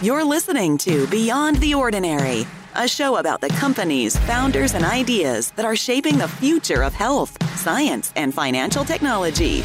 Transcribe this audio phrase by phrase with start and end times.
[0.00, 5.64] You're listening to Beyond the Ordinary, a show about the companies, founders, and ideas that
[5.64, 9.62] are shaping the future of health, science, and financial technology.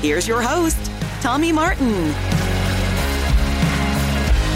[0.00, 0.78] Here's your host,
[1.20, 2.12] Tommy Martin.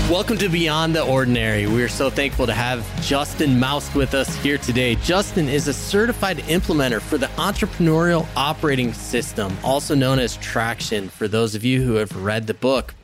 [0.08, 1.66] Welcome to Beyond the Ordinary.
[1.66, 4.94] We are so thankful to have Justin Moust with us here today.
[4.94, 11.26] Justin is a certified implementer for the Entrepreneurial Operating System, also known as Traction, for
[11.26, 12.94] those of you who have read the book.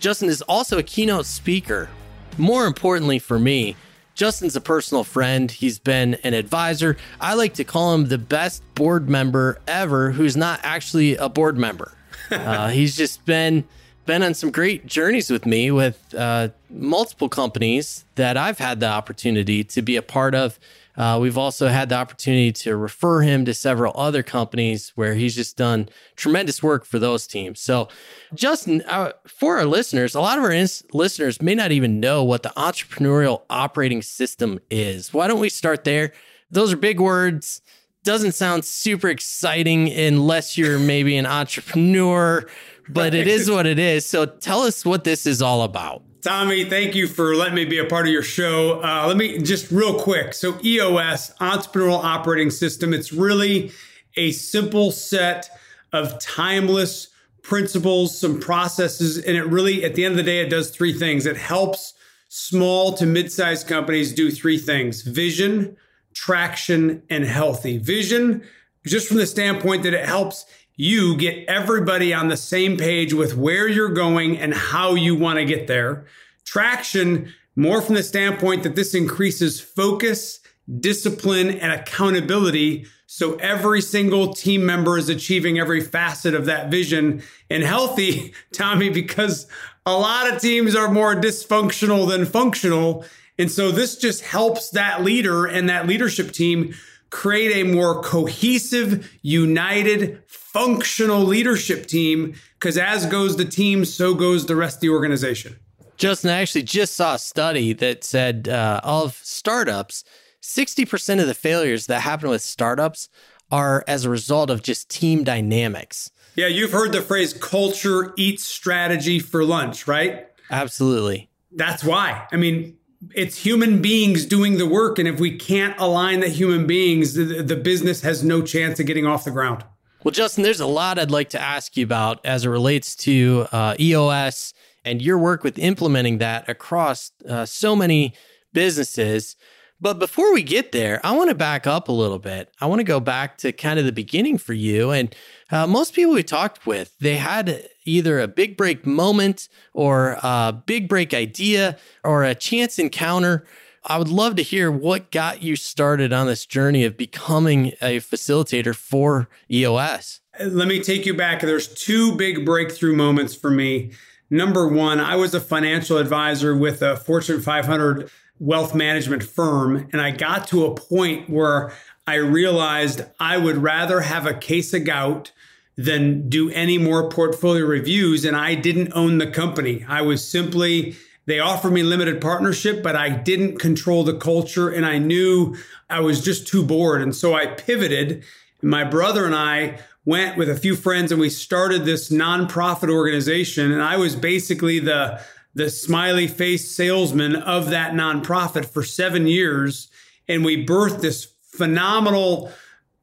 [0.00, 1.90] Justin is also a keynote speaker.
[2.38, 3.76] More importantly for me,
[4.14, 5.50] Justin's a personal friend.
[5.50, 6.96] He's been an advisor.
[7.20, 11.56] I like to call him the best board member ever who's not actually a board
[11.56, 11.92] member.
[12.30, 13.64] Uh, he's just been
[14.06, 18.86] been on some great journeys with me with uh, multiple companies that I've had the
[18.86, 20.56] opportunity to be a part of.
[21.00, 25.34] Uh, we've also had the opportunity to refer him to several other companies where he's
[25.34, 27.58] just done tremendous work for those teams.
[27.58, 27.88] So,
[28.34, 32.22] Justin, uh, for our listeners, a lot of our ins- listeners may not even know
[32.22, 35.14] what the entrepreneurial operating system is.
[35.14, 36.12] Why don't we start there?
[36.50, 37.62] Those are big words.
[38.04, 42.46] Doesn't sound super exciting unless you're maybe an entrepreneur
[42.92, 44.04] but it is what it is.
[44.04, 46.02] So tell us what this is all about.
[46.22, 48.82] Tommy, thank you for letting me be a part of your show.
[48.82, 50.34] Uh, let me just real quick.
[50.34, 53.72] So, EOS, Entrepreneurial Operating System, it's really
[54.16, 55.48] a simple set
[55.92, 57.08] of timeless
[57.42, 60.92] principles, some processes, and it really, at the end of the day, it does three
[60.92, 61.24] things.
[61.24, 61.94] It helps
[62.28, 65.76] small to mid sized companies do three things vision,
[66.12, 67.78] traction, and healthy.
[67.78, 68.42] Vision,
[68.86, 70.44] just from the standpoint that it helps
[70.80, 75.38] you get everybody on the same page with where you're going and how you want
[75.38, 76.06] to get there.
[76.46, 80.40] Traction, more from the standpoint that this increases focus,
[80.78, 82.86] discipline, and accountability.
[83.06, 87.22] So every single team member is achieving every facet of that vision.
[87.50, 89.46] And healthy, Tommy, because
[89.84, 93.04] a lot of teams are more dysfunctional than functional.
[93.38, 96.74] And so this just helps that leader and that leadership team
[97.10, 102.34] create a more cohesive, united, functional leadership team.
[102.54, 105.58] Because as goes the team, so goes the rest of the organization.
[105.96, 110.02] Justin, I actually just saw a study that said uh, of startups,
[110.42, 113.08] 60% of the failures that happen with startups
[113.50, 116.10] are as a result of just team dynamics.
[116.36, 120.28] Yeah, you've heard the phrase culture eats strategy for lunch, right?
[120.50, 121.28] Absolutely.
[121.52, 122.26] That's why.
[122.32, 122.78] I mean,
[123.14, 124.98] it's human beings doing the work.
[124.98, 128.86] And if we can't align the human beings, the, the, business has no chance of
[128.86, 129.64] getting off the ground.
[130.04, 133.46] Well, Justin, there's a lot I'd like to ask you about as it relates to
[133.52, 138.14] uh, EOS and your work with implementing that across uh, so many
[138.52, 139.36] businesses.
[139.80, 142.52] But before we get there, I want to back up a little bit.
[142.60, 144.90] I want to go back to kind of the beginning for you.
[144.90, 145.14] And
[145.50, 150.52] uh, most people we talked with, they had either a big break moment or a
[150.52, 153.46] big break idea or a chance encounter.
[153.84, 158.00] I would love to hear what got you started on this journey of becoming a
[158.00, 160.20] facilitator for EOS.
[160.38, 161.40] Let me take you back.
[161.40, 163.92] There's two big breakthrough moments for me.
[164.28, 168.10] Number one, I was a financial advisor with a Fortune 500
[168.40, 171.72] wealth management firm, and I got to a point where
[172.06, 175.30] I realized I would rather have a case of gout
[175.76, 178.24] than do any more portfolio reviews.
[178.24, 179.84] And I didn't own the company.
[179.88, 180.96] I was simply,
[181.26, 184.68] they offered me limited partnership, but I didn't control the culture.
[184.68, 185.56] And I knew
[185.88, 187.00] I was just too bored.
[187.00, 188.24] And so I pivoted.
[188.60, 192.90] And My brother and I went with a few friends and we started this nonprofit
[192.90, 193.70] organization.
[193.70, 195.20] And I was basically the,
[195.54, 199.88] the smiley face salesman of that nonprofit for seven years.
[200.28, 202.52] And we birthed this phenomenal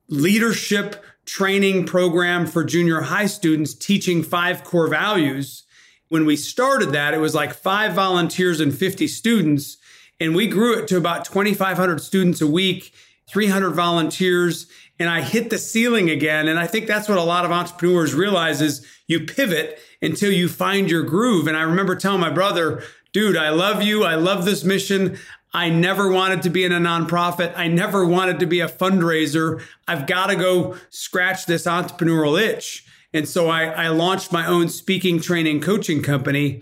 [0.07, 5.63] leadership training program for junior high students teaching five core values.
[6.07, 9.77] When we started that, it was like five volunteers and 50 students.
[10.19, 12.93] And we grew it to about 2,500 students a week,
[13.27, 14.67] 300 volunteers.
[14.99, 16.47] And I hit the ceiling again.
[16.47, 20.47] And I think that's what a lot of entrepreneurs realize is you pivot until you
[20.47, 21.47] find your groove.
[21.47, 22.83] And I remember telling my brother,
[23.13, 24.03] dude, I love you.
[24.03, 25.17] I love this mission.
[25.53, 27.53] I never wanted to be in a nonprofit.
[27.55, 29.61] I never wanted to be a fundraiser.
[29.87, 32.85] I've got to go scratch this entrepreneurial itch.
[33.13, 36.61] And so I, I launched my own speaking, training, coaching company.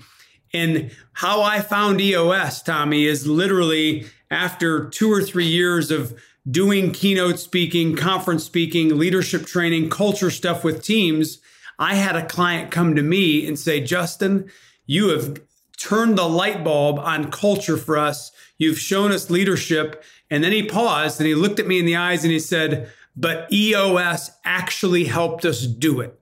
[0.53, 6.17] And how I found EOS, Tommy, is literally after two or three years of
[6.49, 11.39] doing keynote speaking, conference speaking, leadership training, culture stuff with teams,
[11.77, 14.49] I had a client come to me and say, Justin,
[14.85, 15.41] you have
[15.77, 20.03] turned the light bulb on culture for us You've shown us leadership.
[20.29, 22.91] And then he paused and he looked at me in the eyes and he said,
[23.15, 26.19] But EOS actually helped us do it.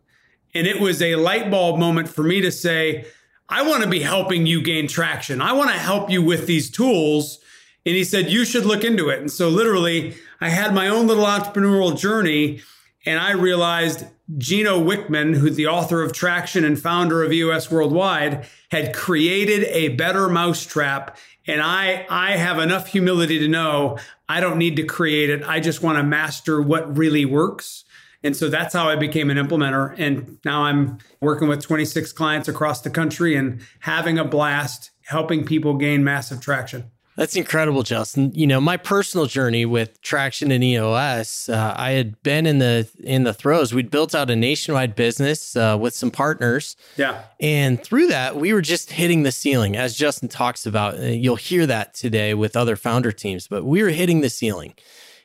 [0.54, 3.06] And it was a light bulb moment for me to say,
[3.50, 5.42] I want to be helping you gain traction.
[5.42, 7.40] I want to help you with these tools.
[7.86, 9.20] And he said, You should look into it.
[9.20, 12.62] And so, literally, I had my own little entrepreneurial journey.
[13.06, 14.06] And I realized
[14.38, 19.90] Gino Wickman, who's the author of Traction and founder of EOS Worldwide, had created a
[19.90, 21.18] better mousetrap.
[21.46, 23.98] And I, I have enough humility to know
[24.30, 25.44] I don't need to create it.
[25.44, 27.84] I just want to master what really works.
[28.24, 29.94] And so that's how I became an implementer.
[30.00, 35.46] And now I'm working with 26 clients across the country and having a blast helping
[35.46, 36.90] people gain massive traction.
[37.16, 38.32] That's incredible, Justin.
[38.34, 42.90] You know, my personal journey with traction and EOS, uh, I had been in the
[43.04, 43.74] in the throes.
[43.74, 46.76] We'd built out a nationwide business uh, with some partners.
[46.98, 47.24] Yeah.
[47.40, 50.98] And through that, we were just hitting the ceiling, as Justin talks about.
[51.00, 54.74] Uh, you'll hear that today with other founder teams, but we were hitting the ceiling.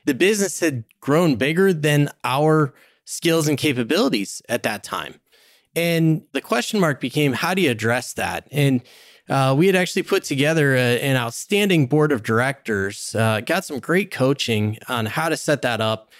[0.05, 2.73] The business had grown bigger than our
[3.05, 5.15] skills and capabilities at that time.
[5.75, 8.47] And the question mark became how do you address that?
[8.51, 8.81] And
[9.29, 13.79] uh, we had actually put together a, an outstanding board of directors, uh, got some
[13.79, 16.11] great coaching on how to set that up.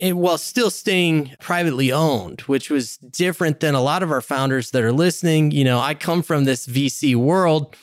[0.00, 4.72] And while still staying privately owned, which was different than a lot of our founders
[4.72, 5.52] that are listening.
[5.52, 7.76] You know, I come from this VC world.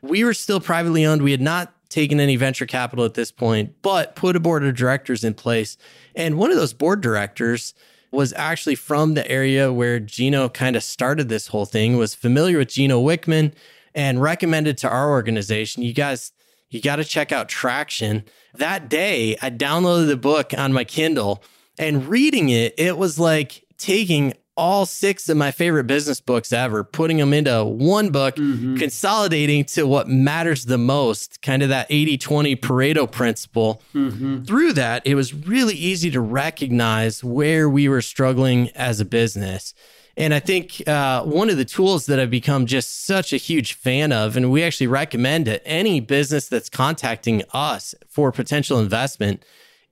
[0.00, 1.22] We were still privately owned.
[1.22, 4.74] We had not taken any venture capital at this point, but put a board of
[4.76, 5.76] directors in place.
[6.14, 7.74] And one of those board directors
[8.10, 12.58] was actually from the area where Gino kind of started this whole thing, was familiar
[12.58, 13.52] with Gino Wickman
[13.94, 16.32] and recommended to our organization, you guys,
[16.70, 18.24] you got to check out Traction.
[18.54, 21.42] That day, I downloaded the book on my Kindle
[21.78, 26.84] and reading it, it was like taking all six of my favorite business books ever,
[26.84, 28.76] putting them into one book, mm-hmm.
[28.76, 33.82] consolidating to what matters the most, kind of that 80 20 Pareto principle.
[33.94, 34.44] Mm-hmm.
[34.44, 39.74] Through that, it was really easy to recognize where we were struggling as a business.
[40.16, 43.72] And I think uh, one of the tools that I've become just such a huge
[43.72, 49.42] fan of, and we actually recommend to any business that's contacting us for potential investment,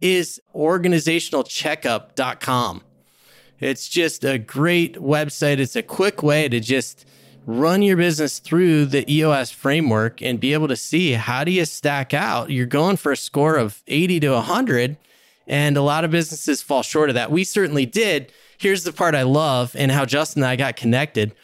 [0.01, 2.83] is organizationalcheckup.com.
[3.59, 5.59] It's just a great website.
[5.59, 7.05] It's a quick way to just
[7.47, 11.65] run your business through the EOS framework and be able to see how do you
[11.65, 12.51] stack out.
[12.51, 14.97] You're going for a score of 80 to 100
[15.47, 17.31] and a lot of businesses fall short of that.
[17.31, 18.33] We certainly did.
[18.62, 21.35] Here's the part I love and how Justin and I got connected.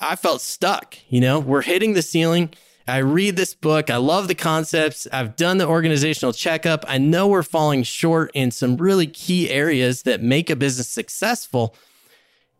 [0.00, 2.54] I felt stuck, you know, we're hitting the ceiling.
[2.88, 3.90] I read this book.
[3.90, 5.06] I love the concepts.
[5.12, 6.82] I've done the organizational checkup.
[6.88, 11.74] I know we're falling short in some really key areas that make a business successful.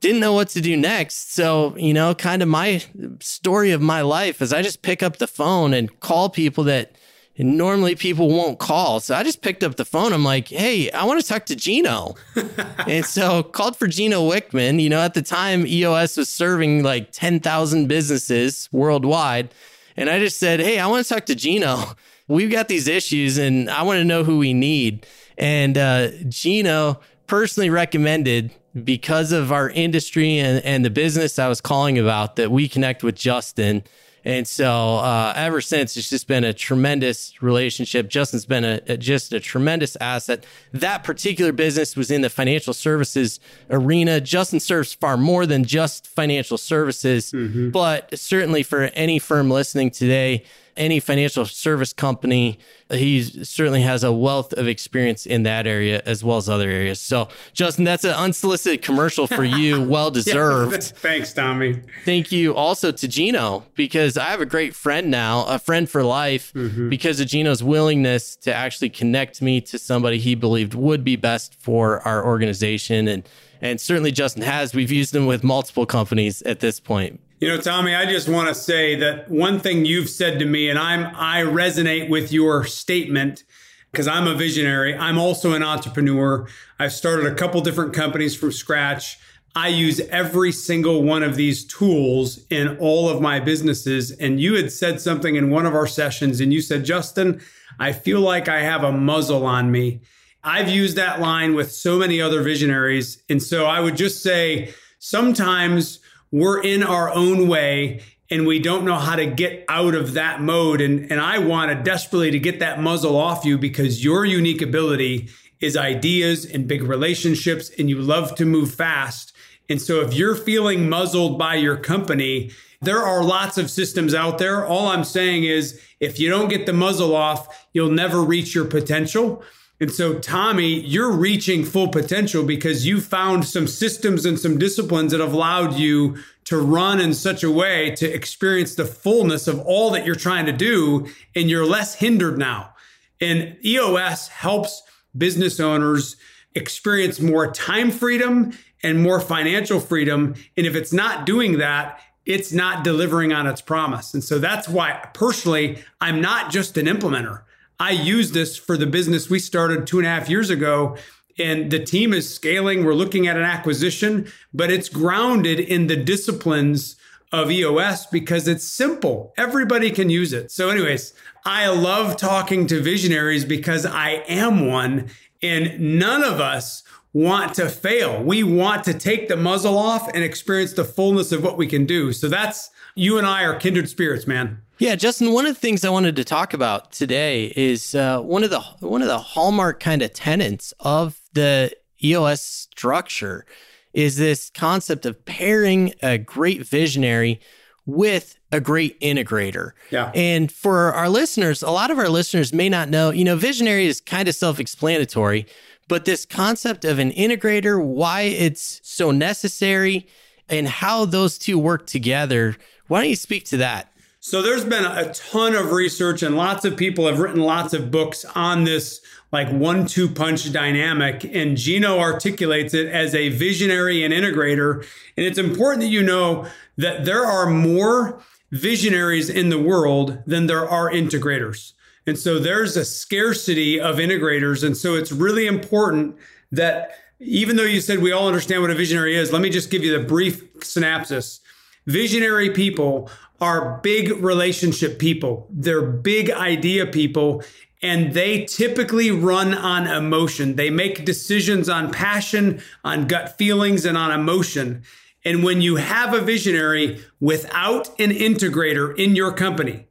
[0.00, 1.32] Didn't know what to do next.
[1.32, 2.84] So, you know, kind of my
[3.20, 6.94] story of my life is I just pick up the phone and call people that
[7.38, 9.00] normally people won't call.
[9.00, 10.12] So I just picked up the phone.
[10.12, 12.14] I'm like, hey, I want to talk to Gino.
[12.86, 14.80] and so called for Gino Wickman.
[14.80, 19.52] You know, at the time, EOS was serving like 10,000 businesses worldwide.
[19.96, 21.82] And I just said, Hey, I want to talk to Gino.
[22.28, 25.06] We've got these issues and I want to know who we need.
[25.36, 28.52] And uh, Gino personally recommended
[28.82, 33.02] because of our industry and, and the business I was calling about that we connect
[33.02, 33.84] with Justin.
[34.24, 38.08] And so uh, ever since, it's just been a tremendous relationship.
[38.08, 40.44] Justin's been a, a, just a tremendous asset.
[40.72, 43.38] That particular business was in the financial services
[43.68, 44.20] arena.
[44.20, 47.70] Justin serves far more than just financial services, mm-hmm.
[47.70, 50.44] but certainly for any firm listening today,
[50.76, 52.58] any financial service company.
[52.90, 57.00] He certainly has a wealth of experience in that area as well as other areas.
[57.00, 59.84] So, Justin, that's an unsolicited commercial for you.
[59.94, 60.82] Well deserved.
[60.96, 61.80] thanks, Tommy.
[62.04, 66.02] Thank you also to Gino because I have a great friend now, a friend for
[66.02, 66.88] life, mm-hmm.
[66.88, 71.54] because of Gino's willingness to actually connect me to somebody he believed would be best
[71.60, 73.06] for our organization.
[73.06, 73.28] And
[73.60, 74.74] and certainly Justin has.
[74.74, 77.20] We've used him with multiple companies at this point.
[77.40, 80.68] You know, Tommy, I just want to say that one thing you've said to me,
[80.68, 83.42] and I'm I resonate with your statement
[83.90, 84.96] because I'm a visionary.
[84.96, 86.46] I'm also an entrepreneur.
[86.78, 89.18] I've started a couple different companies from scratch.
[89.56, 94.12] I use every single one of these tools in all of my businesses.
[94.12, 97.40] And you had said something in one of our sessions, and you said, Justin,
[97.80, 100.02] I feel like I have a muzzle on me.
[100.44, 103.22] I've used that line with so many other visionaries.
[103.28, 105.98] And so I would just say sometimes
[106.34, 110.40] we're in our own way and we don't know how to get out of that
[110.42, 110.80] mode.
[110.80, 114.60] And, and I want to desperately to get that muzzle off you because your unique
[114.60, 115.28] ability
[115.60, 119.32] is ideas and big relationships and you love to move fast.
[119.68, 122.50] And so if you're feeling muzzled by your company,
[122.82, 124.66] there are lots of systems out there.
[124.66, 128.64] All I'm saying is if you don't get the muzzle off, you'll never reach your
[128.64, 129.44] potential.
[129.84, 135.12] And so, Tommy, you're reaching full potential because you found some systems and some disciplines
[135.12, 139.60] that have allowed you to run in such a way to experience the fullness of
[139.60, 142.72] all that you're trying to do, and you're less hindered now.
[143.20, 144.82] And EOS helps
[145.18, 146.16] business owners
[146.54, 150.34] experience more time freedom and more financial freedom.
[150.56, 154.14] And if it's not doing that, it's not delivering on its promise.
[154.14, 157.42] And so that's why personally, I'm not just an implementer.
[157.84, 160.96] I use this for the business we started two and a half years ago.
[161.38, 162.82] And the team is scaling.
[162.82, 166.96] We're looking at an acquisition, but it's grounded in the disciplines
[167.30, 169.34] of EOS because it's simple.
[169.36, 170.50] Everybody can use it.
[170.50, 171.12] So, anyways,
[171.44, 175.10] I love talking to visionaries because I am one,
[175.42, 178.22] and none of us want to fail.
[178.22, 181.84] We want to take the muzzle off and experience the fullness of what we can
[181.84, 182.14] do.
[182.14, 184.62] So that's you and I are kindred spirits, man.
[184.78, 185.32] Yeah, Justin.
[185.32, 188.60] One of the things I wanted to talk about today is uh, one of the
[188.80, 193.46] one of the hallmark kind of tenets of the EOS structure
[193.92, 197.40] is this concept of pairing a great visionary
[197.86, 199.72] with a great integrator.
[199.90, 200.10] Yeah.
[200.14, 203.86] And for our listeners, a lot of our listeners may not know, you know, visionary
[203.86, 205.46] is kind of self-explanatory,
[205.86, 210.08] but this concept of an integrator, why it's so necessary
[210.48, 212.56] and how those two work together,
[212.88, 213.93] why don't you speak to that?
[214.26, 217.90] So there's been a ton of research and lots of people have written lots of
[217.90, 219.02] books on this
[219.32, 224.76] like one two punch dynamic and Gino articulates it as a visionary and integrator
[225.18, 226.46] and it's important that you know
[226.78, 228.18] that there are more
[228.50, 231.74] visionaries in the world than there are integrators.
[232.06, 234.64] And so there's a scarcity of integrators.
[234.64, 236.16] And so it's really important
[236.50, 239.70] that even though you said we all understand what a visionary is, let me just
[239.70, 241.40] give you the brief synopsis.
[241.86, 243.10] Visionary people
[243.44, 245.46] are big relationship people.
[245.50, 247.42] They're big idea people
[247.82, 250.56] and they typically run on emotion.
[250.56, 254.84] They make decisions on passion, on gut feelings, and on emotion.
[255.22, 259.86] And when you have a visionary without an integrator in your company,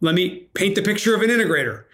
[0.00, 1.84] let me paint the picture of an integrator.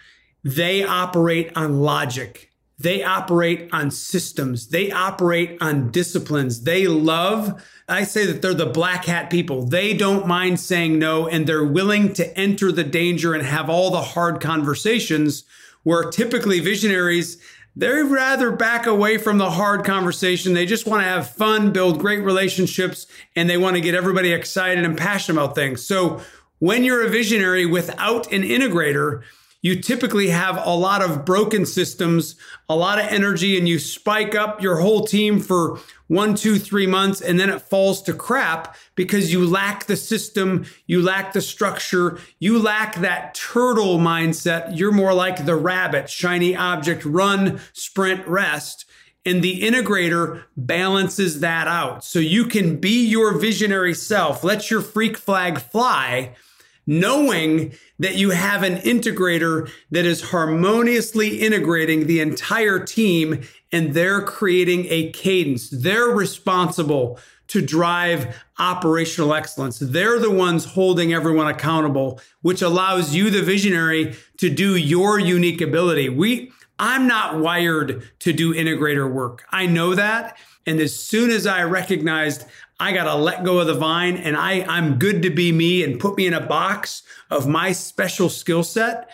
[0.43, 2.51] They operate on logic.
[2.79, 4.67] They operate on systems.
[4.67, 6.61] They operate on disciplines.
[6.61, 9.63] They love, I say that they're the black hat people.
[9.63, 13.89] They don't mind saying no and they're willing to enter the danger and have all
[13.89, 15.43] the hard conversations
[15.81, 17.41] where typically visionaries,
[17.75, 20.53] they rather back away from the hard conversation.
[20.53, 24.33] They just want to have fun, build great relationships, and they want to get everybody
[24.33, 25.85] excited and passionate about things.
[25.85, 26.21] So
[26.59, 29.23] when you're a visionary without an integrator,
[29.67, 32.37] you typically have a lot of broken systems,
[32.69, 36.87] a lot of energy, and you spike up your whole team for one, two, three
[36.87, 41.41] months, and then it falls to crap because you lack the system, you lack the
[41.41, 44.77] structure, you lack that turtle mindset.
[44.77, 48.85] You're more like the rabbit, shiny object, run, sprint, rest.
[49.25, 52.05] And the integrator balances that out.
[52.05, 56.37] So you can be your visionary self, let your freak flag fly
[56.87, 63.41] knowing that you have an integrator that is harmoniously integrating the entire team
[63.71, 65.69] and they're creating a cadence.
[65.69, 69.79] They're responsible to drive operational excellence.
[69.79, 75.61] They're the ones holding everyone accountable, which allows you, the visionary, to do your unique
[75.61, 76.09] ability.
[76.09, 79.45] We, I'm not wired to do integrator work.
[79.51, 80.37] I know that.
[80.65, 82.45] And as soon as I recognized
[82.79, 85.83] I got to let go of the vine and I, I'm good to be me
[85.83, 89.09] and put me in a box of my special skill set,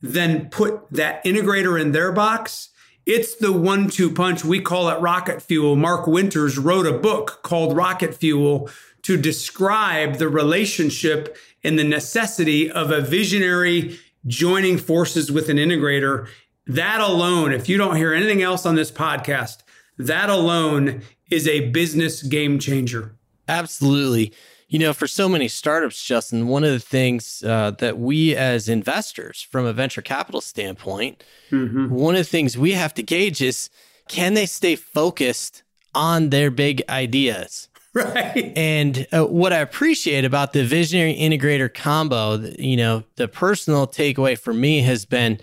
[0.00, 2.70] then put that integrator in their box.
[3.04, 4.44] It's the one two punch.
[4.44, 5.76] We call it rocket fuel.
[5.76, 8.70] Mark Winters wrote a book called Rocket Fuel
[9.02, 16.28] to describe the relationship and the necessity of a visionary joining forces with an integrator.
[16.66, 19.58] That alone, if you don't hear anything else on this podcast,
[19.98, 23.14] that alone is a business game changer.
[23.48, 24.32] Absolutely.
[24.68, 28.68] You know, for so many startups, Justin, one of the things uh, that we as
[28.68, 31.90] investors from a venture capital standpoint, mm-hmm.
[31.90, 33.68] one of the things we have to gauge is
[34.08, 35.62] can they stay focused
[35.94, 37.68] on their big ideas?
[37.94, 38.54] Right.
[38.56, 44.38] And uh, what I appreciate about the visionary integrator combo, you know, the personal takeaway
[44.38, 45.38] for me has been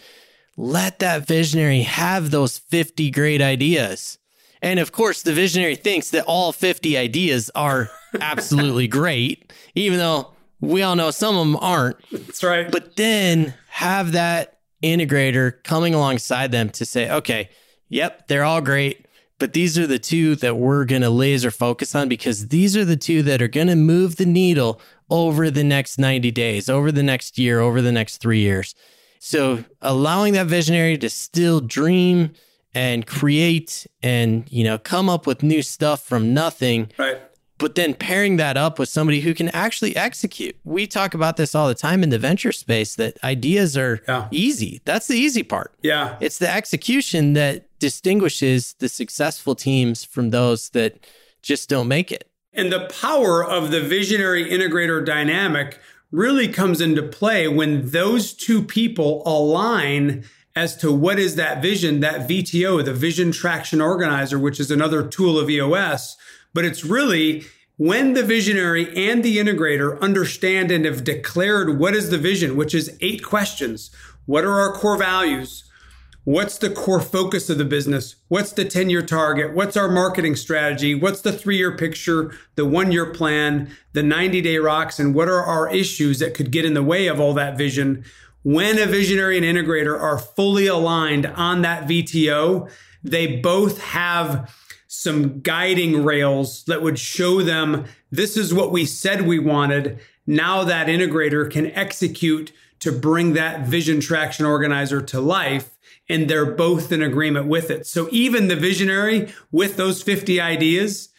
[0.58, 4.18] let that visionary have those 50 great ideas
[4.62, 7.90] and of course, the visionary thinks that all 50 ideas are
[8.22, 11.98] absolutely great, even though we all know some of them aren't.
[12.12, 12.70] That's right.
[12.70, 17.50] But then have that integrator coming alongside them to say, okay,
[17.88, 19.06] yep, they're all great,
[19.40, 22.86] but these are the two that we're going to laser focus on because these are
[22.86, 26.92] the two that are going to move the needle over the next 90 days, over
[26.92, 28.76] the next year, over the next three years.
[29.20, 32.32] So allowing that visionary to still dream
[32.74, 36.92] and create and, you know, come up with new stuff from nothing.
[36.98, 37.18] Right.
[37.58, 40.56] But then pairing that up with somebody who can actually execute.
[40.64, 44.28] We talk about this all the time in the venture space that ideas are Yeah.
[44.32, 44.80] easy.
[44.86, 45.74] That's the easy part.
[45.82, 46.16] Yeah.
[46.22, 51.06] It's the execution that distinguishes the successful teams from those that
[51.42, 52.28] just don't make it.
[52.54, 55.80] And the power of the visionary integrator dynamic
[56.12, 60.24] really comes into play when those two people align
[60.56, 65.06] as to what is that vision, that VTO, the Vision Traction Organizer, which is another
[65.06, 66.18] tool of EOS.
[66.54, 67.46] But it's really
[67.78, 72.76] when the visionary and the integrator understand and have declared what is the vision, which
[72.76, 73.92] is eight questions.
[74.26, 75.64] What are our core values?
[76.26, 78.18] What's the core focus of the business?
[78.28, 79.56] What's the 10 year target?
[79.56, 80.94] What's our marketing strategy?
[80.94, 85.00] What's the three year picture, the one year plan, the 90 day rocks?
[85.00, 88.04] And what are our issues that could get in the way of all that vision?
[88.44, 92.70] When a visionary and integrator are fully aligned on that VTO,
[93.04, 94.54] they both have
[94.88, 100.00] some guiding rails that would show them this is what we said we wanted.
[100.26, 105.78] Now that integrator can execute to bring that vision traction organizer to life
[106.08, 107.86] and they're both in agreement with it.
[107.86, 111.10] So even the visionary with those 50 ideas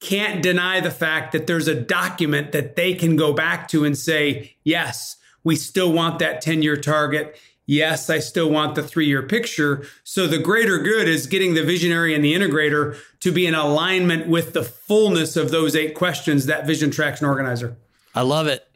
[0.00, 3.96] can't deny the fact that there's a document that they can go back to and
[3.96, 7.36] say, yes, we still want that 10 year target.
[7.66, 9.86] Yes, I still want the three year picture.
[10.04, 14.26] So the greater good is getting the visionary and the integrator to be in alignment
[14.26, 17.76] with the fullness of those eight questions, that vision traction organizer.
[18.14, 18.66] I love it.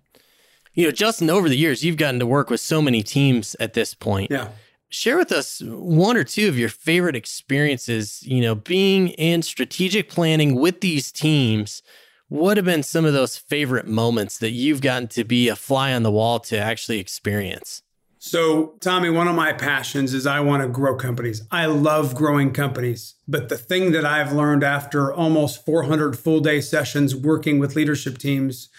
[0.74, 3.72] You know, Justin, over the years, you've gotten to work with so many teams at
[3.72, 4.30] this point.
[4.30, 4.48] Yeah.
[4.88, 10.08] Share with us one or two of your favorite experiences, you know, being in strategic
[10.08, 11.82] planning with these teams.
[12.28, 15.92] What have been some of those favorite moments that you've gotten to be a fly
[15.92, 17.82] on the wall to actually experience?
[18.18, 21.42] So, Tommy, one of my passions is I want to grow companies.
[21.52, 23.14] I love growing companies.
[23.28, 28.18] But the thing that I've learned after almost 400 full day sessions working with leadership
[28.18, 28.70] teams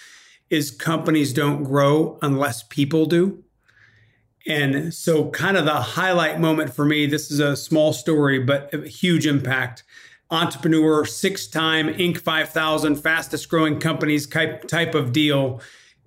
[0.50, 3.44] is companies don't grow unless people do.
[4.46, 8.74] And so, kind of the highlight moment for me this is a small story, but
[8.74, 9.84] a huge impact.
[10.30, 12.18] Entrepreneur, six time Inc.
[12.20, 15.62] 5000, fastest growing companies type, of deal.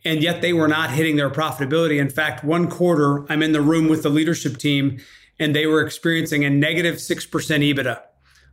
[0.05, 1.99] And yet they were not hitting their profitability.
[2.01, 4.99] In fact, one quarter, I'm in the room with the leadership team
[5.39, 8.01] and they were experiencing a negative 6% EBITDA,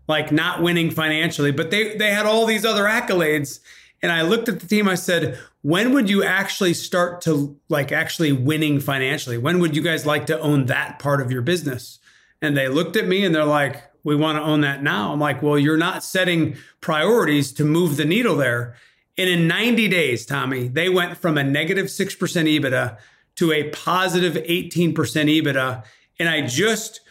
[0.07, 3.59] like not winning financially, but they, they had all these other accolades.
[4.01, 7.91] And I looked at the team, I said, when would you actually start to like
[7.91, 9.37] actually winning financially?
[9.37, 11.99] When would you guys like to own that part of your business?
[12.41, 15.11] And they looked at me and they're like, we want to own that now.
[15.11, 18.77] I'm like, well, you're not setting priorities to move the needle there.
[19.17, 22.97] And in 90 days, Tommy, they went from a negative 6% EBITDA
[23.35, 25.83] to a positive 18% EBITDA.
[26.19, 27.01] And I just,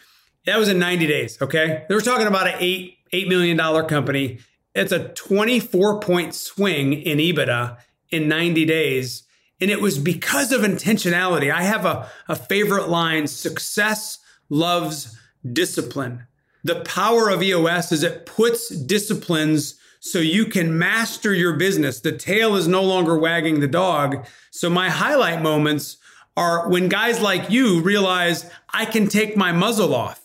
[0.47, 1.39] that was in 90 days.
[1.39, 1.85] Okay.
[1.87, 4.39] They were talking about an eight, $8 million company.
[4.73, 7.77] It's a 24 point swing in EBITDA
[8.09, 9.21] in 90 days.
[9.61, 11.53] And it was because of intentionality.
[11.53, 14.17] I have a, a favorite line success
[14.49, 15.15] loves
[15.53, 16.23] discipline.
[16.63, 21.99] The power of EOS is it puts disciplines so you can master your business.
[21.99, 24.25] The tail is no longer wagging the dog.
[24.51, 25.97] So my highlight moments
[26.35, 30.21] are when guys like you realize I can take my muzzle off.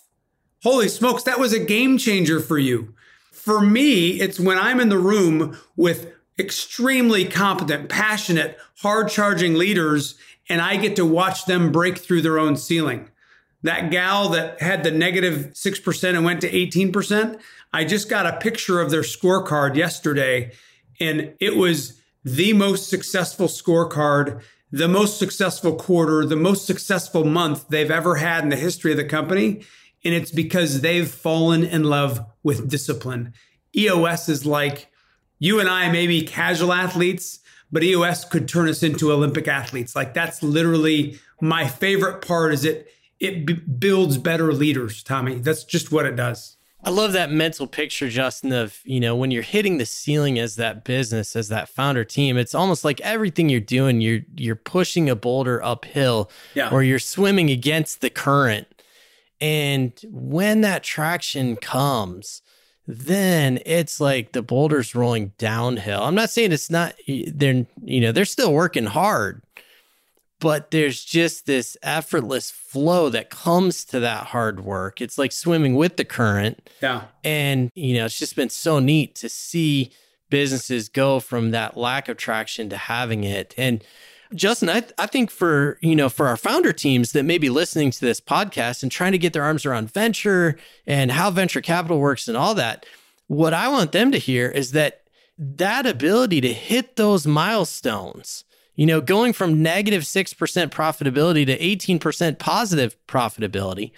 [0.63, 2.95] Holy smokes, that was a game changer for you.
[3.33, 10.17] For me, it's when I'm in the room with extremely competent, passionate, hard charging leaders,
[10.49, 13.09] and I get to watch them break through their own ceiling.
[13.63, 17.41] That gal that had the negative 6% and went to 18%,
[17.73, 20.53] I just got a picture of their scorecard yesterday,
[21.01, 27.69] and it was the most successful scorecard, the most successful quarter, the most successful month
[27.69, 29.63] they've ever had in the history of the company.
[30.05, 33.35] And it's because they've fallen in love with discipline.
[33.77, 34.89] EOS is like
[35.39, 39.97] you and I may be casual athletes, but EOS could turn us into Olympic athletes.
[39.97, 42.89] Like that's literally my favorite part is it
[43.23, 45.37] it b- builds better leaders, Tommy.
[45.37, 46.57] That's just what it does.
[46.85, 50.57] I love that mental picture, Justin, of, you know, when you're hitting the ceiling as
[50.57, 55.09] that business, as that founder team, it's almost like everything you're doing, you're you're pushing
[55.09, 56.71] a boulder uphill Yeah.
[56.71, 58.67] or you're swimming against the current.
[59.41, 62.43] And when that traction comes,
[62.89, 66.03] then it's like the boulder's rolling downhill.
[66.03, 69.43] I'm not saying it's not they're you know, they're still working hard,
[70.43, 75.01] but there's just this effortless flow that comes to that hard work.
[75.01, 76.69] It's like swimming with the current.
[76.83, 77.05] Yeah.
[77.23, 79.93] And, you know, it's just been so neat to see
[80.31, 83.55] businesses go from that lack of traction to having it.
[83.57, 83.85] And
[84.35, 87.49] Justin, I, th- I think for, you know, for our founder teams that may be
[87.49, 91.61] listening to this podcast and trying to get their arms around venture and how venture
[91.61, 92.85] capital works and all that,
[93.29, 95.05] what I want them to hear is that
[95.39, 98.43] that ability to hit those milestones,
[98.75, 100.35] you know, going from negative 6%
[100.69, 103.93] profitability to 18% positive profitability,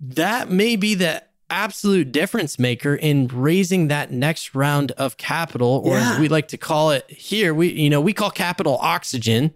[0.00, 5.94] that may be the absolute difference maker in raising that next round of capital or
[5.94, 6.14] yeah.
[6.14, 9.52] as we like to call it here we you know we call capital oxygen.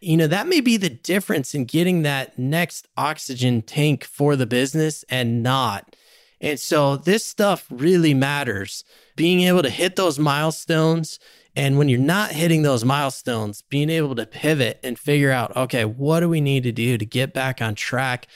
[0.00, 4.46] You know that may be the difference in getting that next oxygen tank for the
[4.46, 5.96] business and not.
[6.40, 8.84] And so this stuff really matters.
[9.16, 11.18] Being able to hit those milestones
[11.58, 15.84] and when you're not hitting those milestones being able to pivot and figure out okay
[15.84, 18.26] what do we need to do to get back on track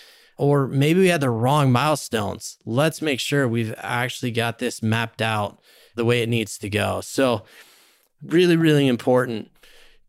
[0.42, 2.58] or maybe we had the wrong milestones.
[2.64, 5.61] Let's make sure we've actually got this mapped out
[5.94, 7.00] the way it needs to go.
[7.00, 7.44] So,
[8.24, 9.52] really, really important.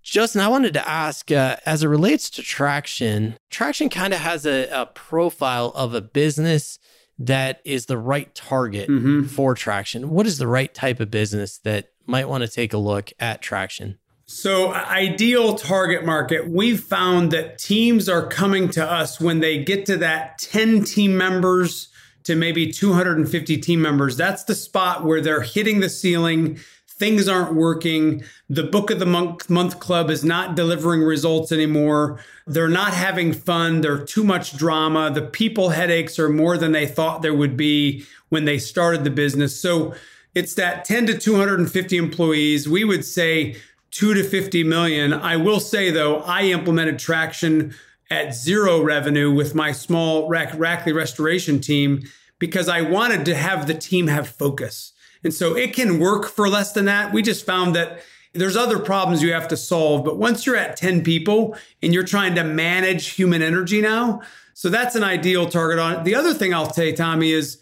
[0.01, 4.45] Justin, I wanted to ask uh, as it relates to traction, traction kind of has
[4.47, 6.79] a, a, profile of a business
[7.19, 9.25] that is the right target mm-hmm.
[9.25, 10.09] for traction.
[10.09, 13.41] What is the right type of business that might want to take a look at
[13.41, 13.97] traction?
[14.25, 19.85] So, ideal target market, we've found that teams are coming to us when they get
[19.87, 21.89] to that 10 team members
[22.23, 24.15] to maybe 250 team members.
[24.15, 26.59] That's the spot where they're hitting the ceiling.
[27.03, 28.23] Things aren't working.
[28.49, 32.21] The book of the month, month club is not delivering results anymore.
[32.47, 33.81] They're not having fun.
[33.81, 35.11] There's too much drama.
[35.11, 39.09] The people headaches are more than they thought there would be when they started the
[39.09, 39.59] business.
[39.59, 39.93] So
[40.33, 42.69] it's that 10 to 250 employees.
[42.69, 43.57] We would say
[43.91, 45.11] two to 50 million.
[45.11, 47.75] I will say though, I implemented traction
[48.09, 52.03] at zero revenue with my small Rack, Rackley restoration team
[52.39, 54.92] because I wanted to have the team have focus.
[55.23, 57.13] And so it can work for less than that.
[57.13, 60.03] We just found that there's other problems you have to solve.
[60.03, 64.21] But once you're at 10 people and you're trying to manage human energy now,
[64.53, 66.03] so that's an ideal target on it.
[66.03, 67.59] The other thing I'll say, Tommy, is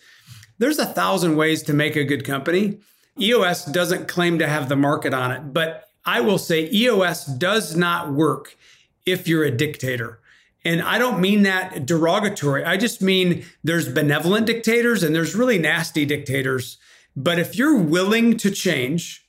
[0.57, 2.79] there's a thousand ways to make a good company.
[3.19, 7.75] EOS doesn't claim to have the market on it, but I will say EOS does
[7.75, 8.57] not work
[9.05, 10.19] if you're a dictator.
[10.63, 12.63] And I don't mean that derogatory.
[12.63, 16.77] I just mean there's benevolent dictators and there's really nasty dictators.
[17.15, 19.25] But if you're willing to change,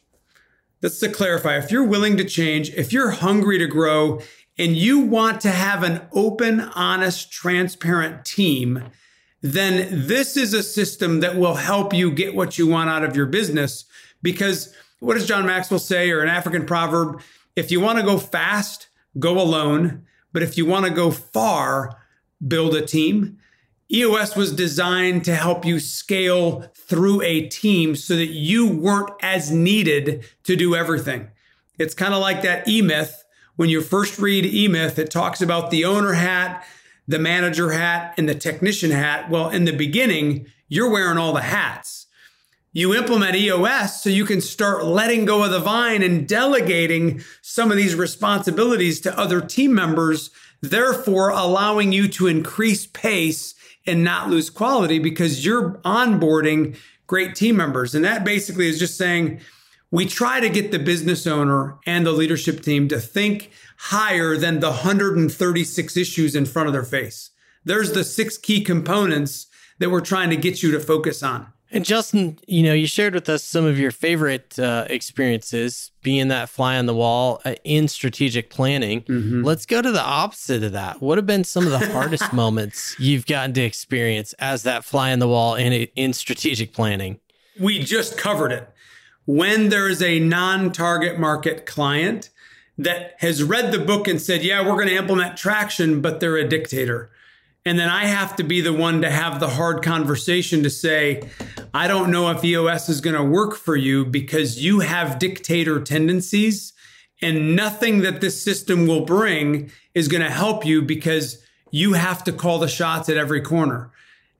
[0.80, 4.20] that's to clarify, if you're willing to change, if you're hungry to grow,
[4.58, 8.84] and you want to have an open, honest, transparent team,
[9.40, 13.16] then this is a system that will help you get what you want out of
[13.16, 13.84] your business
[14.22, 17.20] because what does John Maxwell say, or an African proverb?
[17.56, 20.06] If you want to go fast, go alone.
[20.32, 21.98] But if you want to go far,
[22.46, 23.38] build a team.
[23.92, 29.50] EOS was designed to help you scale through a team so that you weren't as
[29.50, 31.28] needed to do everything.
[31.78, 33.24] It's kind of like that E Myth.
[33.56, 36.64] When you first read E Myth, it talks about the owner hat,
[37.06, 39.28] the manager hat, and the technician hat.
[39.28, 42.06] Well, in the beginning, you're wearing all the hats
[42.72, 47.70] you implement EOS so you can start letting go of the vine and delegating some
[47.70, 50.30] of these responsibilities to other team members,
[50.62, 53.54] therefore allowing you to increase pace
[53.86, 57.94] and not lose quality because you're onboarding great team members.
[57.94, 59.40] And that basically is just saying
[59.90, 64.60] we try to get the business owner and the leadership team to think higher than
[64.60, 67.30] the 136 issues in front of their face.
[67.64, 69.46] There's the six key components
[69.78, 71.52] that we're trying to get you to focus on.
[71.72, 76.28] And Justin, you know, you shared with us some of your favorite uh, experiences being
[76.28, 79.02] that fly on the wall uh, in strategic planning.
[79.02, 79.42] Mm-hmm.
[79.42, 81.00] Let's go to the opposite of that.
[81.00, 85.12] What have been some of the hardest moments you've gotten to experience as that fly
[85.12, 87.20] on the wall in, in strategic planning?
[87.58, 88.68] We just covered it.
[89.24, 92.28] When there is a non target market client
[92.76, 96.36] that has read the book and said, Yeah, we're going to implement traction, but they're
[96.36, 97.10] a dictator
[97.64, 101.28] and then I have to be the one to have the hard conversation to say,
[101.72, 105.80] I don't know if EOS is going to work for you because you have dictator
[105.80, 106.72] tendencies
[107.20, 111.38] and nothing that this system will bring is going to help you because
[111.70, 113.90] you have to call the shots at every corner.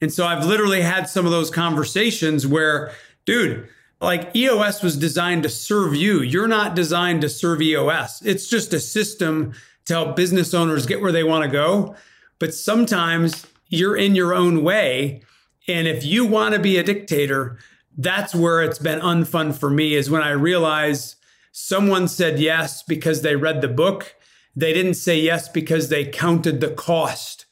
[0.00, 2.92] And so I've literally had some of those conversations where,
[3.24, 3.68] dude,
[4.00, 6.22] like EOS was designed to serve you.
[6.22, 8.20] You're not designed to serve EOS.
[8.22, 9.54] It's just a system
[9.84, 11.94] to help business owners get where they want to go.
[12.42, 15.22] But sometimes you're in your own way.
[15.68, 17.56] And if you want to be a dictator,
[17.96, 21.14] that's where it's been unfun for me is when I realize
[21.52, 24.16] someone said yes because they read the book.
[24.56, 27.46] They didn't say yes because they counted the cost.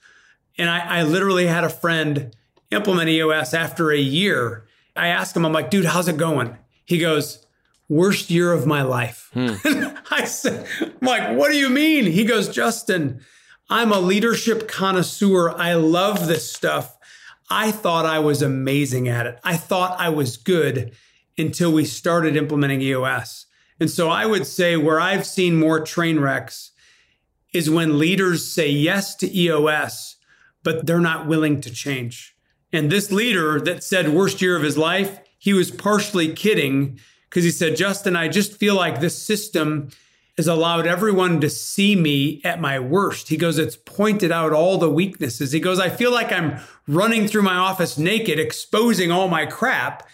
[0.58, 2.34] And I, I literally had a friend
[2.72, 4.66] implement EOS after a year.
[4.96, 6.58] I asked him, I'm like, dude, how's it going?
[6.84, 7.46] He goes,
[7.88, 9.30] worst year of my life.
[9.34, 9.54] Hmm.
[10.10, 12.06] I said, I'm like, what do you mean?
[12.06, 13.20] He goes, Justin,
[13.72, 15.50] I'm a leadership connoisseur.
[15.56, 16.98] I love this stuff.
[17.48, 19.38] I thought I was amazing at it.
[19.44, 20.92] I thought I was good
[21.38, 23.46] until we started implementing EOS.
[23.78, 26.72] And so I would say where I've seen more train wrecks
[27.52, 30.16] is when leaders say yes to EOS,
[30.64, 32.36] but they're not willing to change.
[32.72, 37.44] And this leader that said worst year of his life, he was partially kidding because
[37.44, 39.90] he said, Justin, I just feel like this system
[40.40, 43.28] has allowed everyone to see me at my worst.
[43.28, 45.52] He goes, It's pointed out all the weaknesses.
[45.52, 50.08] He goes, I feel like I'm running through my office naked, exposing all my crap.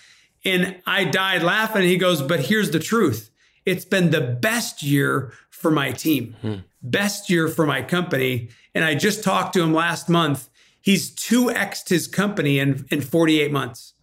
[0.45, 1.83] And I died laughing.
[1.83, 3.31] He goes, But here's the truth
[3.65, 6.55] it's been the best year for my team, hmm.
[6.83, 8.49] best year for my company.
[8.75, 10.49] And I just talked to him last month.
[10.81, 13.95] He's 2xed his company in, in 48 months.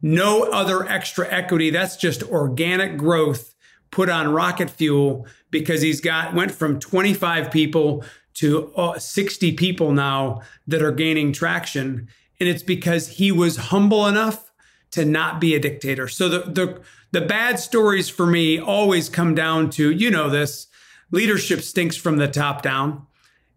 [0.00, 1.68] No other extra equity.
[1.68, 3.54] That's just organic growth
[3.90, 5.26] put on rocket fuel
[5.60, 11.32] because he's got went from 25 people to uh, 60 people now that are gaining
[11.32, 12.08] traction.
[12.38, 14.52] And it's because he was humble enough
[14.90, 16.08] to not be a dictator.
[16.08, 16.80] So the the
[17.12, 20.66] the bad stories for me always come down to you know this
[21.10, 23.06] leadership stinks from the top down.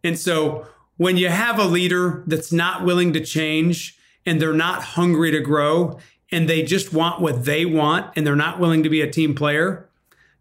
[0.03, 4.83] And so when you have a leader that's not willing to change and they're not
[4.83, 5.97] hungry to grow
[6.31, 9.33] and they just want what they want and they're not willing to be a team
[9.33, 9.88] player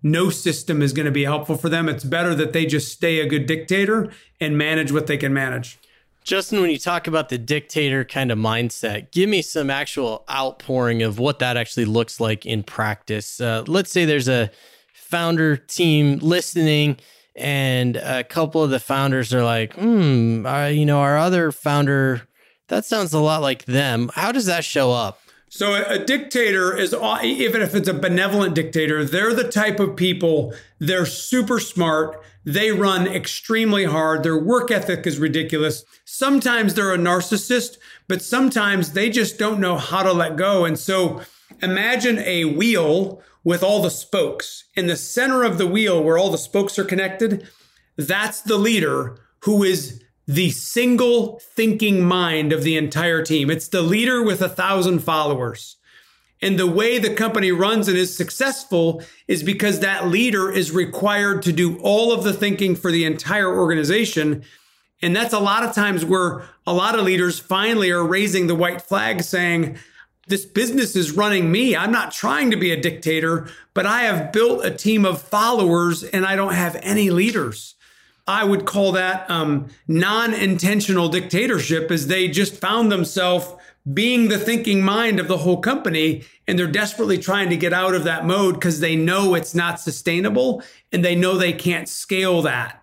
[0.03, 1.89] no system is going to be helpful for them.
[1.89, 5.79] It's better that they just stay a good dictator and manage what they can manage.
[6.23, 11.03] Justin, when you talk about the dictator kind of mindset, give me some actual outpouring
[11.03, 13.41] of what that actually looks like in practice.
[13.41, 14.51] Uh, let's say there's a
[14.93, 16.99] founder team listening,
[17.35, 22.29] and a couple of the founders are like, hmm, uh, you know, our other founder,
[22.67, 24.11] that sounds a lot like them.
[24.15, 25.21] How does that show up?
[25.51, 30.55] So a dictator is even if it's a benevolent dictator, they're the type of people,
[30.79, 35.85] they're super smart, they run extremely hard, their work ethic is ridiculous.
[36.05, 40.65] Sometimes they're a narcissist, but sometimes they just don't know how to let go.
[40.65, 41.23] And so
[41.63, 44.65] imagine a wheel with all the spokes.
[44.75, 47.49] In the center of the wheel where all the spokes are connected,
[47.97, 49.98] that's the leader who is
[50.29, 53.51] the single thinking mind of the entire team.
[53.51, 55.77] It's the leader with a thousand followers.
[56.43, 61.43] And the way the company runs and is successful is because that leader is required
[61.43, 64.45] to do all of the thinking for the entire organization.
[65.01, 68.55] And that's a lot of times where a lot of leaders finally are raising the
[68.55, 69.79] white flag saying,
[70.27, 71.75] this business is running me.
[71.75, 76.05] I'm not trying to be a dictator, but I have built a team of followers
[76.05, 77.77] and I don't have any leaders.
[78.29, 83.55] I would call that um, non intentional dictatorship, as they just found themselves
[83.93, 86.25] being the thinking mind of the whole company.
[86.47, 89.81] And they're desperately trying to get out of that mode because they know it's not
[89.81, 90.63] sustainable
[90.93, 92.83] and they know they can't scale that.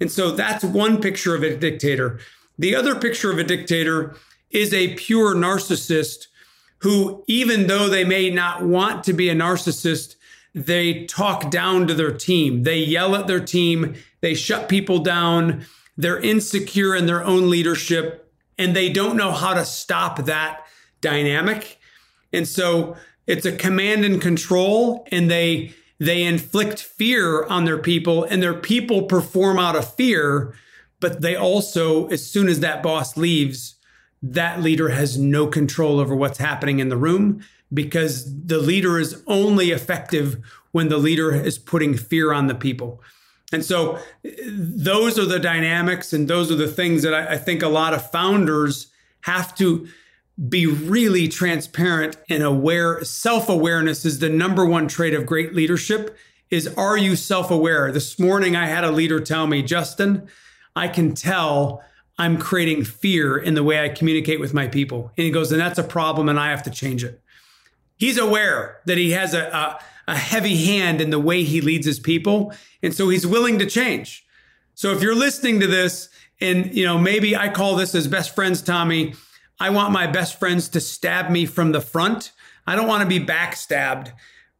[0.00, 2.20] And so that's one picture of a dictator.
[2.58, 4.16] The other picture of a dictator
[4.50, 6.26] is a pure narcissist
[6.78, 10.16] who, even though they may not want to be a narcissist,
[10.54, 12.62] they talk down to their team.
[12.62, 13.94] They yell at their team.
[14.20, 15.66] They shut people down.
[15.96, 20.64] They're insecure in their own leadership and they don't know how to stop that
[21.00, 21.78] dynamic.
[22.32, 28.24] And so it's a command and control and they they inflict fear on their people
[28.24, 30.54] and their people perform out of fear,
[31.00, 33.76] but they also as soon as that boss leaves,
[34.22, 39.22] that leader has no control over what's happening in the room because the leader is
[39.26, 40.38] only effective
[40.72, 43.02] when the leader is putting fear on the people.
[43.52, 43.98] And so
[44.48, 47.94] those are the dynamics and those are the things that I, I think a lot
[47.94, 48.88] of founders
[49.22, 49.86] have to
[50.48, 53.04] be really transparent and aware.
[53.04, 56.16] Self awareness is the number one trait of great leadership.
[56.50, 57.92] Is are you self aware?
[57.92, 60.26] This morning I had a leader tell me, Justin,
[60.74, 61.82] I can tell
[62.18, 65.12] I'm creating fear in the way I communicate with my people.
[65.16, 67.20] And he goes, and that's a problem and I have to change it.
[67.96, 71.86] He's aware that he has a, a, a heavy hand in the way he leads
[71.86, 72.52] his people.
[72.82, 74.24] And so he's willing to change.
[74.74, 76.08] So if you're listening to this
[76.40, 79.14] and, you know, maybe I call this as best friends, Tommy,
[79.60, 82.32] I want my best friends to stab me from the front.
[82.66, 84.12] I don't want to be backstabbed.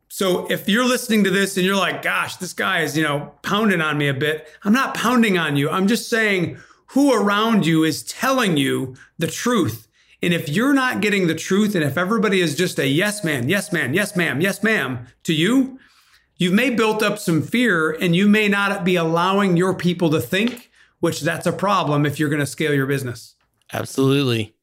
[0.09, 3.33] So if you're listening to this and you're like, gosh, this guy is, you know,
[3.43, 5.69] pounding on me a bit, I'm not pounding on you.
[5.69, 9.89] I'm just saying who around you is telling you the truth
[10.25, 13.49] and if you're not getting the truth, and if everybody is just a yes, man,
[13.49, 15.79] yes, man, yes, ma'am, yes, ma'am to you,
[16.37, 20.21] you may built up some fear and you may not be allowing your people to
[20.21, 23.35] think, which that's a problem if you're going to scale your business.
[23.73, 24.55] Absolutely.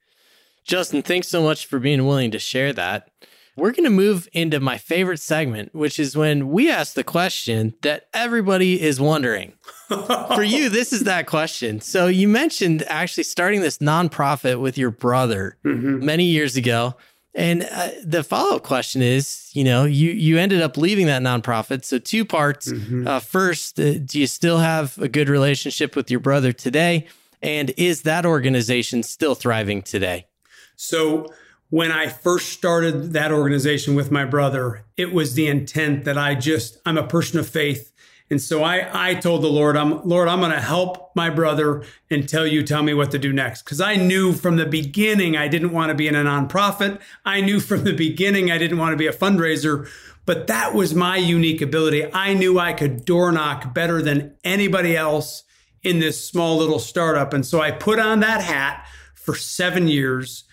[0.63, 3.09] Justin, thanks so much for being willing to share that.
[3.55, 7.73] We're going to move into my favorite segment, which is when we ask the question
[7.81, 9.53] that everybody is wondering.
[9.87, 11.81] For you, this is that question.
[11.81, 16.03] So you mentioned actually starting this nonprofit with your brother mm-hmm.
[16.03, 16.95] many years ago.
[17.33, 21.21] And uh, the follow up question is, you know, you you ended up leaving that
[21.21, 21.85] nonprofit.
[21.85, 22.69] So two parts.
[22.69, 23.07] Mm-hmm.
[23.07, 27.07] Uh, first, uh, do you still have a good relationship with your brother today?
[27.41, 30.27] And is that organization still thriving today?
[30.75, 31.27] So
[31.71, 36.35] when I first started that organization with my brother, it was the intent that I
[36.35, 37.93] just I'm a person of faith.
[38.29, 41.83] And so I, I told the Lord, I'm Lord, I'm going to help my brother
[42.09, 43.61] until you tell me what to do next.
[43.63, 46.99] Cause I knew from the beginning, I didn't want to be in a nonprofit.
[47.23, 49.89] I knew from the beginning, I didn't want to be a fundraiser,
[50.25, 52.13] but that was my unique ability.
[52.13, 55.45] I knew I could door knock better than anybody else
[55.83, 57.33] in this small little startup.
[57.33, 60.43] And so I put on that hat for seven years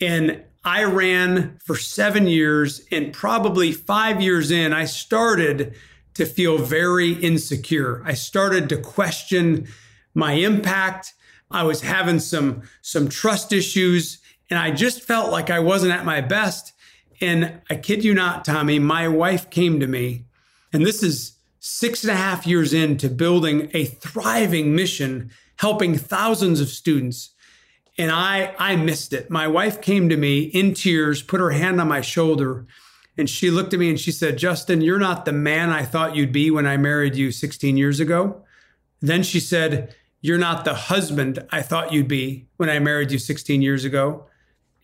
[0.00, 5.74] and I ran for seven years and probably five years in, I started
[6.14, 8.02] to feel very insecure.
[8.04, 9.68] I started to question
[10.14, 11.12] my impact.
[11.50, 16.04] I was having some, some trust issues and I just felt like I wasn't at
[16.04, 16.72] my best.
[17.20, 20.24] And I kid you not, Tommy, my wife came to me
[20.72, 26.60] and this is six and a half years into building a thriving mission, helping thousands
[26.60, 27.30] of students.
[27.96, 29.30] And I, I missed it.
[29.30, 32.66] My wife came to me in tears, put her hand on my shoulder,
[33.16, 36.16] and she looked at me and she said, Justin, you're not the man I thought
[36.16, 38.42] you'd be when I married you 16 years ago.
[39.00, 43.18] Then she said, You're not the husband I thought you'd be when I married you
[43.18, 44.26] 16 years ago.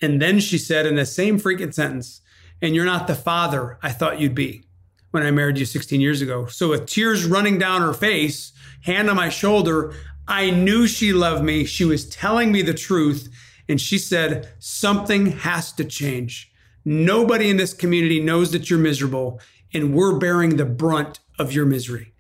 [0.01, 2.21] And then she said in the same freaking sentence,
[2.63, 4.65] And you're not the father I thought you'd be
[5.11, 6.47] when I married you 16 years ago.
[6.47, 9.95] So with tears running down her face, hand on my shoulder,
[10.29, 11.65] I knew she loved me.
[11.65, 13.29] She was telling me the truth.
[13.69, 16.53] And she said, Something has to change.
[16.85, 19.41] Nobody in this community knows that you're miserable,
[19.73, 22.13] and we're bearing the brunt of your misery.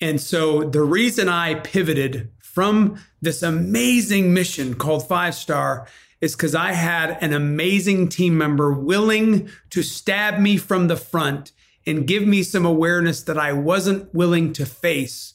[0.00, 5.86] And so the reason I pivoted from this amazing mission called Five Star
[6.20, 11.52] is because I had an amazing team member willing to stab me from the front
[11.86, 15.34] and give me some awareness that I wasn't willing to face.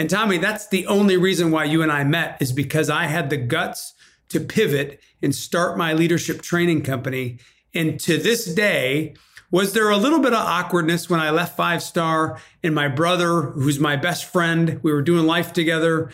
[0.00, 3.28] And Tommy, that's the only reason why you and I met is because I had
[3.28, 3.92] the guts
[4.30, 7.38] to pivot and start my leadership training company.
[7.74, 9.14] And to this day,
[9.50, 13.42] was there a little bit of awkwardness when I left Five Star and my brother,
[13.42, 16.10] who's my best friend, we were doing life together.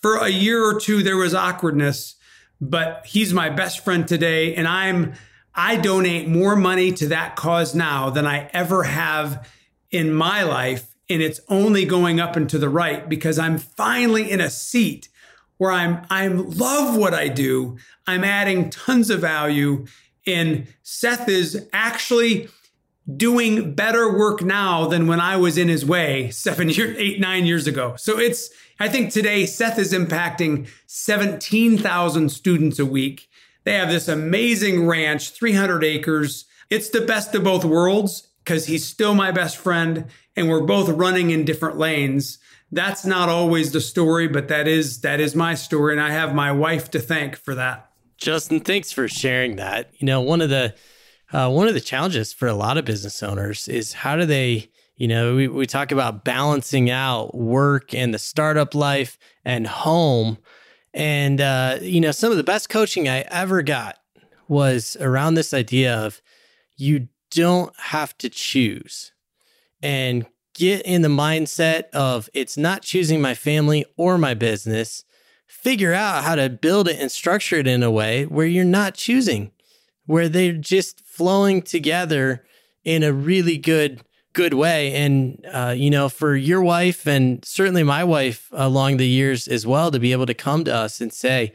[0.00, 2.14] For a year or two, there was awkwardness,
[2.60, 4.54] but he's my best friend today.
[4.54, 5.14] And I'm,
[5.52, 9.50] I donate more money to that cause now than I ever have
[9.90, 10.86] in my life.
[11.08, 15.08] And it's only going up and to the right because I'm finally in a seat
[15.58, 17.78] where I'm, I love what I do.
[18.06, 19.86] I'm adding tons of value
[20.26, 22.48] and Seth is actually
[23.16, 27.46] doing better work now than when I was in his way seven years, eight, nine
[27.46, 27.94] years ago.
[27.96, 33.28] So it's, I think today Seth is impacting 17,000 students a week.
[33.64, 36.46] They have this amazing ranch, 300 acres.
[36.68, 40.06] It's the best of both worlds because he's still my best friend
[40.36, 42.38] and we're both running in different lanes.
[42.70, 45.92] That's not always the story, but that is, that is my story.
[45.94, 47.90] And I have my wife to thank for that.
[48.18, 49.90] Justin, thanks for sharing that.
[49.98, 50.74] You know, one of the
[51.32, 54.70] uh, one of the challenges for a lot of business owners is how do they,
[54.96, 60.38] you know, we, we talk about balancing out work and the startup life and home.
[60.94, 63.98] And, uh, you know, some of the best coaching I ever got
[64.48, 66.22] was around this idea of
[66.76, 69.12] you don't have to choose
[69.86, 75.04] and get in the mindset of it's not choosing my family or my business.
[75.46, 78.94] Figure out how to build it and structure it in a way where you're not
[78.94, 79.52] choosing,
[80.04, 82.44] where they're just flowing together
[82.82, 84.00] in a really good
[84.32, 84.92] good way.
[84.92, 89.68] And uh, you know for your wife and certainly my wife along the years as
[89.68, 91.52] well to be able to come to us and say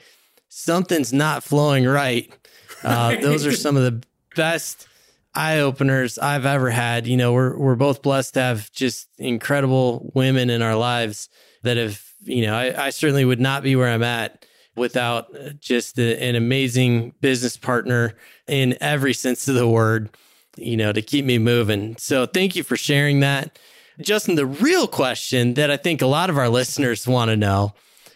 [0.48, 2.34] something's not flowing right.
[2.82, 4.88] Uh, those are some of the best
[5.34, 7.08] eye openers I've ever had.
[7.08, 11.30] You know, we're we're both blessed to have just incredible women in our lives
[11.64, 15.50] that have you know, I, I certainly would not be where I'm at without uh,
[15.60, 18.16] just a, an amazing business partner
[18.48, 20.10] in every sense of the word,
[20.56, 21.96] you know, to keep me moving.
[21.98, 23.58] So thank you for sharing that.
[24.00, 27.74] Justin, the real question that I think a lot of our listeners want to know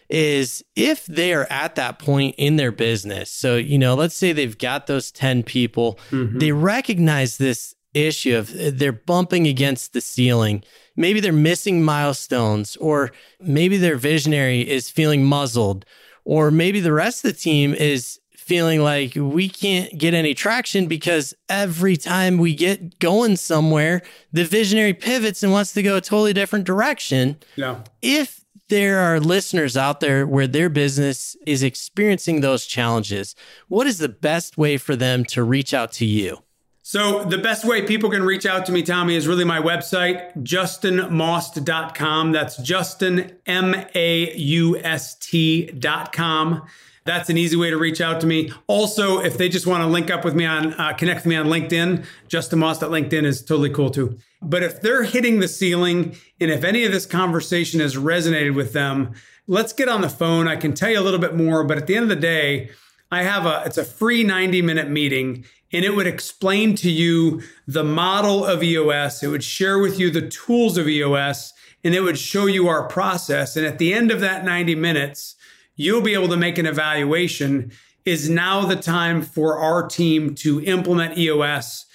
[0.10, 3.32] is if they are at that point in their business.
[3.32, 6.40] So, you know, let's say they've got those 10 people, mm-hmm.
[6.40, 10.64] they recognize this issue of they're bumping against the ceiling
[10.96, 15.86] maybe they're missing milestones, or maybe their visionary is feeling muzzled,
[16.24, 20.88] or maybe the rest of the team is feeling like we can't get any traction
[20.88, 24.02] because every time we get going somewhere,
[24.32, 27.38] the visionary pivots and wants to go a totally different direction.
[27.56, 27.82] Yeah.
[28.04, 33.36] If there are listeners out there where their business is experiencing those challenges,
[33.68, 36.40] what is the best way for them to reach out to you?
[36.88, 40.36] So, the best way people can reach out to me, Tommy, is really my website,
[40.44, 42.32] justinmaust.com.
[42.32, 46.62] That's Justin, M A U S T.com.
[47.06, 48.52] That's an easy way to reach out to me.
[48.66, 51.36] Also, if they just want to link up with me on, uh, connect with me
[51.36, 54.18] on LinkedIn, Justin Maust at LinkedIn is totally cool too.
[54.42, 58.74] But if they're hitting the ceiling and if any of this conversation has resonated with
[58.74, 59.14] them,
[59.46, 60.48] let's get on the phone.
[60.48, 62.72] I can tell you a little bit more, but at the end of the day,
[63.12, 67.44] I have a it's a free 90 minute meeting and it would explain to you
[67.68, 69.22] the model of EOS.
[69.22, 71.54] It would share with you the tools of EOS
[71.84, 73.56] and it would show you our process.
[73.56, 75.35] And at the end of that 90 minutes,
[75.76, 77.72] you'll be able to make an evaluation.
[78.06, 81.86] Is now the time for our team to implement EOS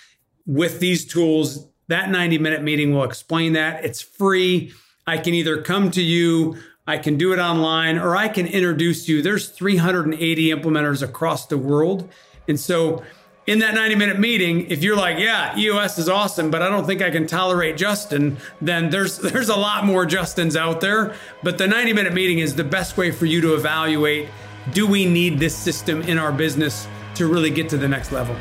[0.47, 1.69] with these tools?
[1.89, 3.85] That 90 minute meeting will explain that.
[3.85, 4.73] It's free.
[5.07, 6.57] I can either come to you,
[6.87, 9.23] I can do it online, or I can introduce you.
[9.23, 12.09] There's 380 implementers across the world.
[12.49, 13.03] And so
[13.51, 16.87] in that 90 minute meeting, if you're like, yeah, EOS is awesome, but I don't
[16.87, 21.17] think I can tolerate Justin, then there's there's a lot more Justins out there.
[21.43, 24.29] But the 90 minute meeting is the best way for you to evaluate
[24.73, 26.87] do we need this system in our business
[27.17, 28.37] to really get to the next level?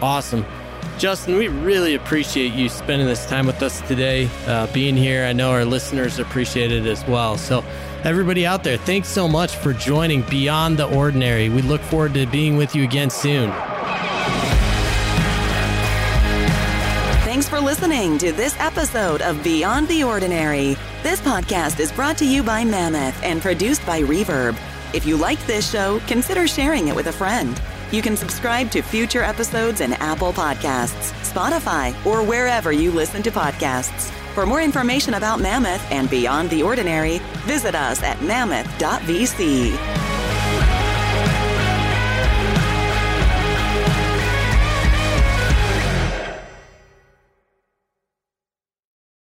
[0.00, 0.44] Awesome.
[0.98, 5.24] Justin, we really appreciate you spending this time with us today, uh, being here.
[5.24, 7.36] I know our listeners appreciate it as well.
[7.38, 7.64] So,
[8.04, 11.48] everybody out there, thanks so much for joining Beyond the Ordinary.
[11.48, 13.52] We look forward to being with you again soon.
[17.48, 20.76] For listening to this episode of Beyond the Ordinary.
[21.02, 24.54] This podcast is brought to you by Mammoth and produced by Reverb.
[24.92, 27.58] If you liked this show, consider sharing it with a friend.
[27.90, 33.30] You can subscribe to future episodes in Apple Podcasts, Spotify, or wherever you listen to
[33.30, 34.10] podcasts.
[34.34, 40.07] For more information about Mammoth and Beyond the Ordinary, visit us at mammoth.vc.